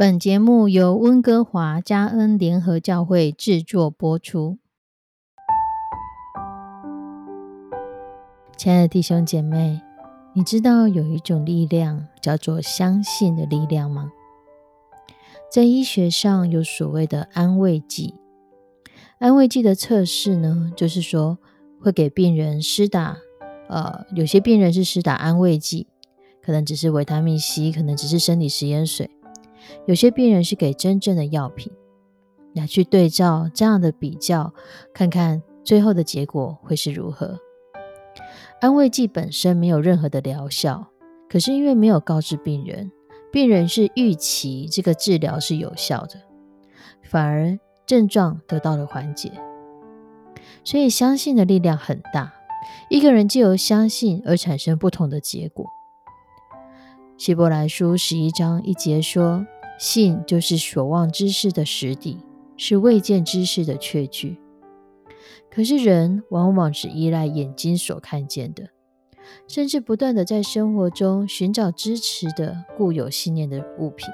[0.00, 4.58] 本节目由温哥华加恩联合教会制作播出。
[8.56, 9.80] 亲爱的弟兄姐妹，
[10.34, 14.12] 你知道有一种力量叫做相信的力量吗？
[15.50, 18.14] 在医学上有所谓的安慰剂。
[19.18, 21.38] 安慰剂的测试呢，就是说
[21.82, 23.16] 会给病人施打，
[23.68, 25.88] 呃，有些病人是施打安慰剂，
[26.40, 29.10] 可能只是维他命 C，可能只是生理食盐水。
[29.86, 31.72] 有些病人是给真正的药品，
[32.54, 34.52] 来去对照这样的比较，
[34.92, 37.38] 看看最后的结果会是如何。
[38.60, 40.88] 安慰剂本身没有任何的疗效，
[41.28, 42.90] 可是因为没有告知病人，
[43.30, 46.14] 病人是预期这个治疗是有效的，
[47.02, 49.30] 反而症状得到了缓解。
[50.64, 52.34] 所以相信的力量很大，
[52.90, 55.66] 一个人借由相信而产生不同的结果。
[57.16, 59.46] 希伯来书十一章一节说。
[59.78, 62.18] 信就是所望之事的实底，
[62.56, 64.40] 是未见之事的确据。
[65.50, 68.70] 可是人往往只依赖眼睛所看见的，
[69.46, 74.08] 甚至不断的在生活中寻找支持的固有信念的物品。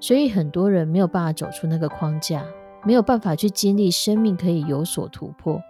[0.00, 2.44] 所以很多人没有办法走出那个框架，
[2.84, 5.60] 没有办法去经历生命可以有所突破，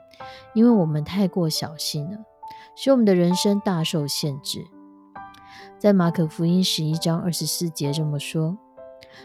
[0.54, 2.18] 因为我们太过小心了，
[2.76, 4.64] 使我们的人生大受限制。
[5.78, 8.56] 在马可福音十一章二十四节这么说。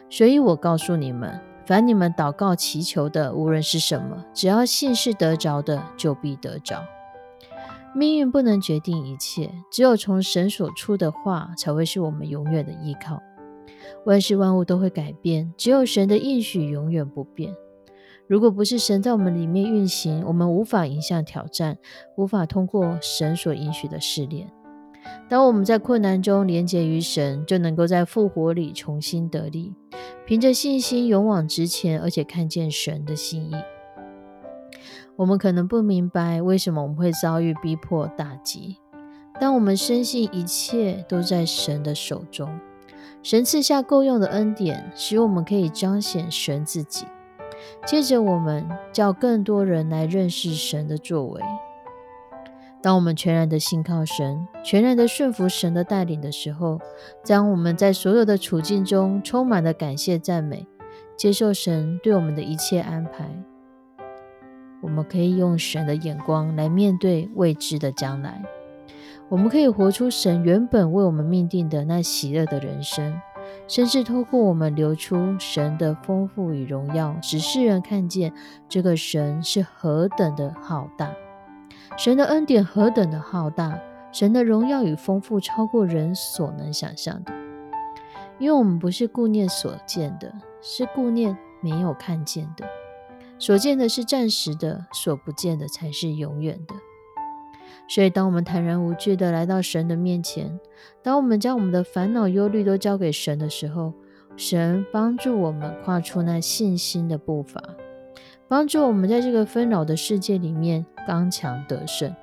[0.09, 6.83] 所以我告诉你们，凡你们祷告祈求的，无论是什么，只要信是得着的，就必得着。
[7.93, 13.21] 命运不能决定一切，只有从神所出的话，才会是我们永远的依靠。
[14.05, 17.53] 万事万物都会改变，只有神的应许永远不变。
[18.27, 21.77] 如果不是神在我们里面运行，我们无法迎向挑战，
[22.15, 24.49] 无法通过神所允许的试炼。
[25.29, 29.73] 当我们在困难中连结于神，就能够在复活里重新得力，
[30.25, 33.55] 凭着信心勇往直前，而且看见神的心意。
[35.15, 38.77] 我们可能不明白为什么我们会遭遇逼迫打击，
[39.39, 42.59] 当我们深信一切都在神的手中，
[43.23, 47.05] 神赐下够用的恩典，使我们可以彰显神自己。
[47.85, 51.41] 接着，我们叫更多人来认识神的作为。
[52.81, 56.79] 当我们全然的信靠神，全然的顺服神的带领的时候，
[57.23, 60.65] 将我们在所有的处境中充满了感谢赞美，
[61.15, 63.29] 接受神对我们的一切安排，
[64.81, 68.41] 我们可以用神的眼光来面对未知的将来。
[69.29, 73.21] 我们可以活出神原本为我们命定的那喜乐的人生，
[73.67, 78.33] 甚至透过我们流出神的丰富与荣耀，使世人看见
[78.67, 81.13] 这个神是何等的浩大。
[81.97, 83.79] 神的恩典何等的浩大，
[84.11, 87.31] 神的荣耀与丰富超过人所能想象的。
[88.39, 92.65] 因为我们不是顾念所见的，是顾念没有看见的。
[93.37, 96.73] 所见的是暂时的，所不见的才是永远的。
[97.87, 100.59] 所以，当我们坦然无惧的来到神的面前，
[101.03, 103.93] 当我们将我们的烦恼、忧虑都交给神的时候，
[104.37, 107.61] 神帮助我们跨出那信心的步伐。
[108.51, 112.13] 帮助我们在这个纷扰的世界里面刚强得胜。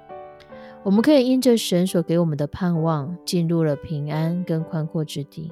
[0.82, 5.50] 我们可以因着神所给我们的盼望，进入了平安跟宽阔之地。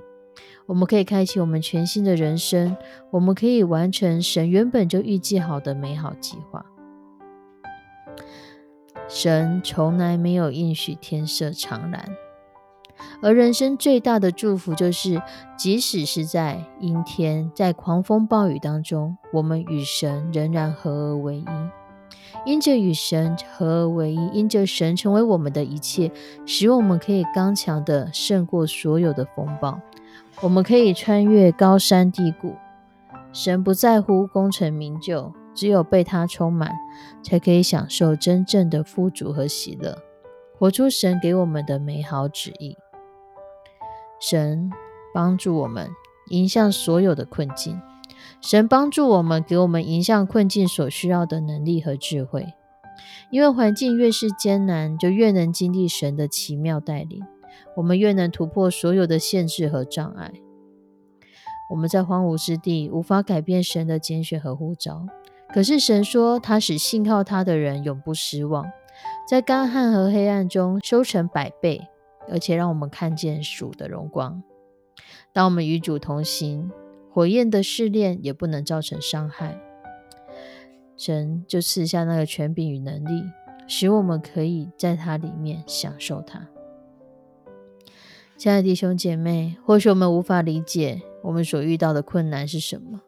[0.66, 2.76] 我们可以开启我们全新的人生。
[3.10, 6.66] 我们可以完成神原本就预计好的美好计划。
[9.08, 12.06] 神从来没有应许天色常蓝。
[13.22, 15.20] 而人生最大的祝福，就是
[15.56, 21.46] 即使是在阴天、在狂风暴雨当中，我们与神仍然合而为一。
[22.44, 26.12] 因着与神合而为一，因着神成为我们的一切，
[26.44, 29.80] 使我们可以刚强的胜过所有的风暴。
[30.42, 32.54] 我们可以穿越高山低谷。
[33.32, 36.72] 神不在乎功成名就，只有被他充满，
[37.22, 39.98] 才可以享受真正的富足和喜乐，
[40.58, 42.76] 活出神给我们的美好旨意。
[44.20, 44.70] 神
[45.12, 45.90] 帮助我们
[46.28, 47.80] 迎向所有的困境，
[48.40, 52.46] 神帮助我们，给我们迎向困境所需要的能力和智慧。
[53.30, 57.22] 因为环境越是艰难，就越能经历神的奇妙带领，
[57.76, 60.32] 我们越能突破所有的限制和障碍。
[61.70, 65.06] 我们在荒芜之地无法改变神的拣选和呼召，
[65.52, 68.64] 可是神说他使信靠他的人永不失望，
[69.28, 71.88] 在干旱和黑暗中收成百倍。
[72.28, 74.42] 而且让我们看见主的荣光。
[75.32, 76.70] 当我们与主同行，
[77.10, 79.58] 火焰的试炼也不能造成伤害。
[80.96, 83.24] 神就赐下那个权柄与能力，
[83.66, 86.48] 使我们可以在它里面享受它。
[88.38, 93.02] 亲爱的弟兄姐妹，或许我们无法理解我们所遇到的困难是什么？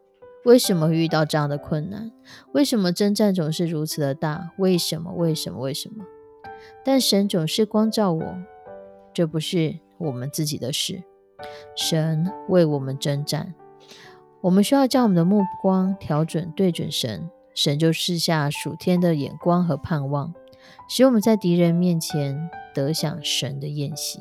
[0.45, 2.13] 为什么会遇到这样的困难？
[2.53, 4.53] 为什么征战总是如此的大？
[4.59, 5.13] 为什么？
[5.13, 5.61] 为什么？
[5.61, 6.05] 为什么？
[6.85, 8.39] 但神总是光照我，
[9.19, 11.03] 这不是我们自己的事。
[11.75, 13.53] 神为我们征战，
[14.43, 17.29] 我们需要将我们的目光调准，对准神。
[17.53, 20.33] 神就赐下属天的眼光和盼望，
[20.89, 24.21] 使我们在敌人面前得享神的宴席。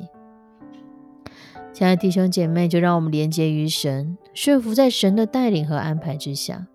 [1.72, 6.66] 亲爱的弟兄姐妹，就让我们连接于神，顺服在神的带领和安排之下。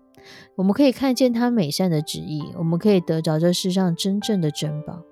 [0.54, 5.02] 我们可以看见他美善的旨意，我们可以得着这世上真正的珍宝。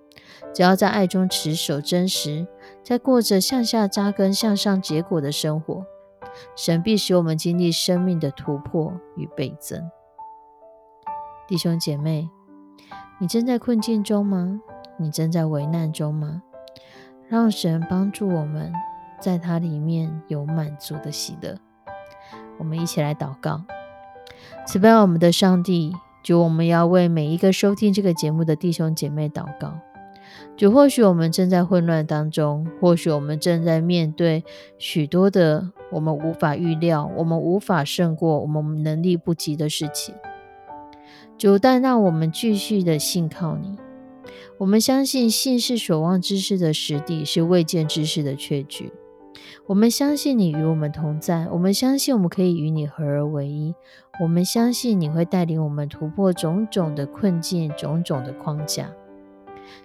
[0.55, 2.47] 只要在爱中持守真实，
[2.83, 5.85] 在过着向下扎根、向上结果的生活，
[6.57, 9.91] 神必使我们经历生命的突破与倍增。
[11.49, 12.29] 弟兄姐妹，
[13.19, 14.61] 你正在困境中吗？
[14.99, 16.43] 你正在危难中吗？
[17.29, 18.73] 让神帮助我们，
[19.21, 21.57] 在它里面有满足的喜乐。
[22.59, 23.63] 我们一起来祷告：
[24.67, 29.79] 慈悲我们的上帝，主，我们要为每一个收听这个节目的弟兄姐妹祷告。
[30.57, 34.45] 主，或许我们正在混乱当中，或许我们正在面对
[34.79, 40.15] 许多的我们无法预料、我们无法胜过、我们能力不及的事情。
[41.39, 43.77] 主，但让我们继续的信靠你。
[44.59, 48.93] 我们相信，信是所望之事的实底，是未见之事的确据。
[49.67, 53.75] 我们相信你与我们同在，我们相信我们可以与你合而为一。
[54.23, 58.91] 我们相信你会带领我们突破种种的困境、种种的框架。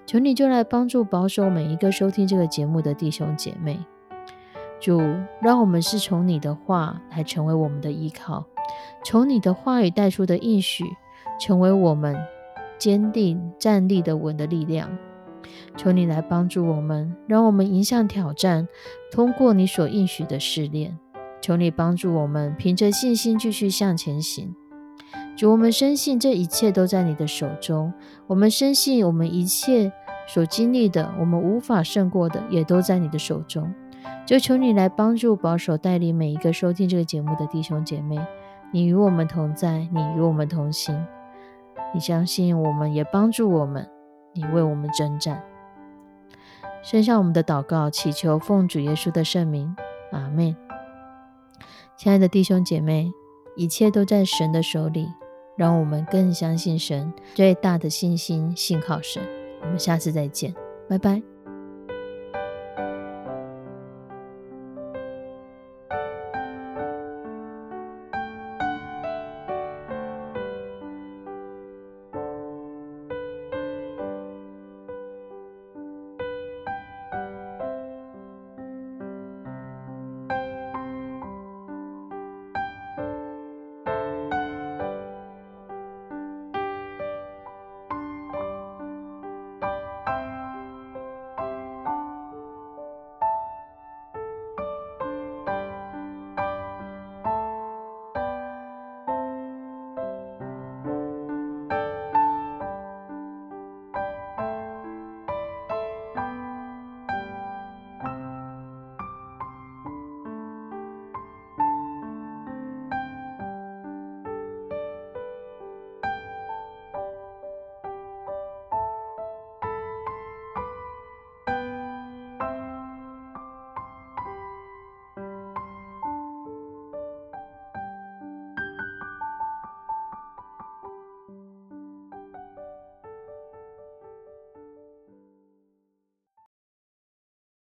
[0.05, 3.79] 求你就来帮助保守每一个收听这个节目的弟兄姐妹。
[4.79, 5.01] 主，
[5.41, 8.45] 让我们是从你的话来成为我们的依靠，
[9.03, 10.83] 从你的话语带出的应许。
[11.39, 12.15] 成为我们
[12.79, 14.89] 坚定站立的稳的力量，
[15.75, 18.67] 求你来帮助我们，让我们迎向挑战，
[19.11, 20.97] 通过你所应许的试炼。
[21.39, 24.55] 求你帮助我们，凭着信心继续向前行。
[25.37, 27.93] 主，我们深信这一切都在你的手中。
[28.25, 29.91] 我们深信我们一切
[30.27, 33.71] 所经历的，我们无法胜过的，也都在你的手中。
[34.25, 38.19] 就求你来帮助、保守、带领每一个收听这个节目的弟兄姐妹。
[38.71, 41.05] 你与我们同在，你与我们同行。
[41.93, 43.87] 你相信我们，也帮助我们。
[44.33, 45.43] 你为我们征战，
[46.81, 49.75] 伸下我们的祷告，祈求奉主耶稣的圣名，
[50.11, 50.55] 阿门。
[51.95, 53.11] 亲爱的弟兄姐妹，
[53.55, 55.11] 一切都在神的手里，
[55.57, 59.21] 让我们更相信神，最大的信心信靠神。
[59.61, 60.53] 我们下次再见，
[60.87, 61.36] 拜拜。